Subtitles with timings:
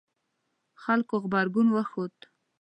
[0.81, 2.15] خلکو غبرګون وښود